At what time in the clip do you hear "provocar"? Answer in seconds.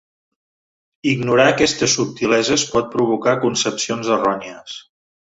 2.95-3.35